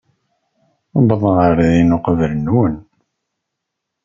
Uwḍeɣ 0.97 1.21
ɣer 1.37 1.53
din 1.71 1.95
uqbel-nwen. 1.97 2.75